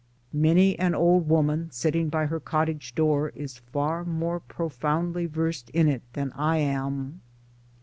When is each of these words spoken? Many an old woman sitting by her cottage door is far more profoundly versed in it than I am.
Many 0.33 0.79
an 0.79 0.95
old 0.95 1.29
woman 1.29 1.69
sitting 1.69 2.09
by 2.09 2.25
her 2.25 2.39
cottage 2.39 2.95
door 2.95 3.29
is 3.35 3.59
far 3.59 4.03
more 4.03 4.39
profoundly 4.39 5.27
versed 5.27 5.69
in 5.75 5.87
it 5.87 6.01
than 6.13 6.31
I 6.31 6.57
am. 6.57 7.21